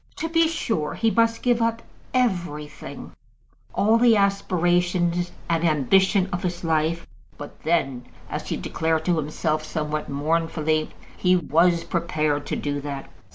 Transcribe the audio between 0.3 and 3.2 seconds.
sure, he must give up everything,